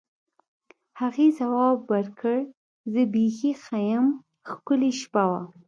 [0.99, 2.37] هغې ځواب ورکړ:
[2.93, 4.07] زه بیخي ښه یم،
[4.49, 5.41] ښکلې شپه وه.